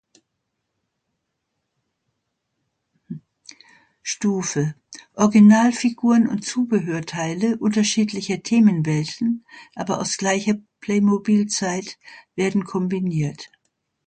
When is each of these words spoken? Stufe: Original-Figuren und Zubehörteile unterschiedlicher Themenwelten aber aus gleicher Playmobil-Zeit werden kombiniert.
Stufe: 4.01 4.73
Original-Figuren 5.13 6.27
und 6.27 6.43
Zubehörteile 6.43 7.57
unterschiedlicher 7.57 8.41
Themenwelten 8.41 9.45
aber 9.75 9.99
aus 9.99 10.17
gleicher 10.17 10.55
Playmobil-Zeit 10.79 11.99
werden 12.35 12.63
kombiniert. 12.63 13.51